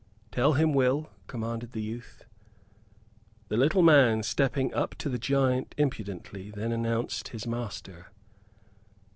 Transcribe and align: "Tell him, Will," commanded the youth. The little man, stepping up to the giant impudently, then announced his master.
"Tell 0.31 0.53
him, 0.53 0.73
Will," 0.73 1.11
commanded 1.27 1.73
the 1.73 1.81
youth. 1.83 2.23
The 3.49 3.55
little 3.57 3.83
man, 3.83 4.23
stepping 4.23 4.73
up 4.73 4.95
to 4.95 5.09
the 5.09 5.19
giant 5.19 5.75
impudently, 5.77 6.49
then 6.49 6.71
announced 6.71 7.27
his 7.27 7.45
master. 7.45 8.07